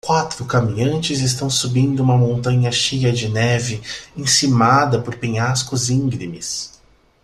Quatro 0.03 0.45
caminhantes 0.47 1.19
estão 1.19 1.47
subindo 1.47 1.99
uma 2.01 2.17
montanha 2.17 2.71
cheia 2.71 3.13
de 3.13 3.29
neve 3.29 3.83
encimada 4.17 4.99
por 4.99 5.15
penhascos 5.19 5.91
íngremes. 5.91 6.71